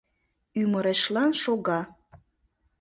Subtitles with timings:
[0.61, 1.81] ӱмырешлан шога